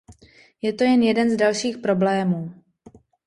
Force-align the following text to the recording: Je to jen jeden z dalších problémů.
Je 0.61 0.73
to 0.73 0.83
jen 0.83 1.03
jeden 1.03 1.29
z 1.29 1.37
dalších 1.37 1.77
problémů. 1.77 2.63